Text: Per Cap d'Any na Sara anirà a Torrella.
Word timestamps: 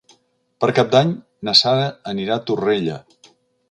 Per 0.65 0.69
Cap 0.79 0.89
d'Any 0.95 1.13
na 1.51 1.57
Sara 1.63 1.87
anirà 2.17 2.39
a 2.43 2.47
Torrella. 2.51 3.03